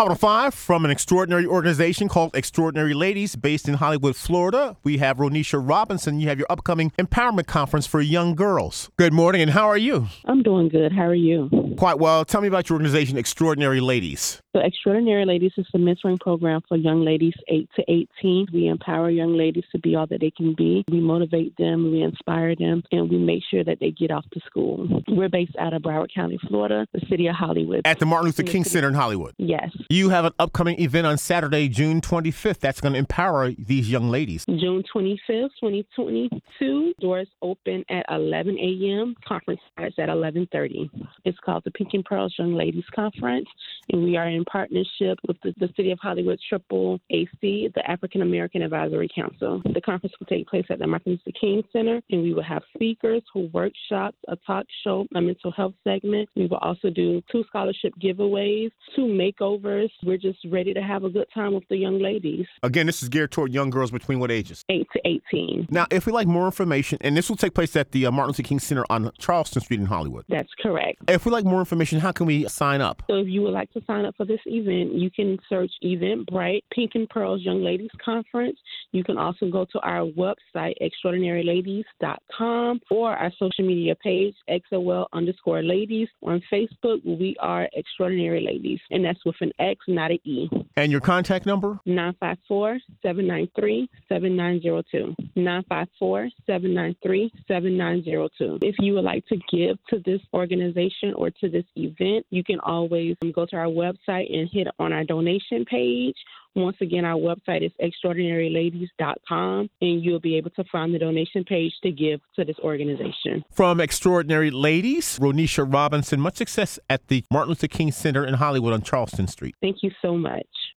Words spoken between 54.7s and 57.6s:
show, a mental health segment. We will also do two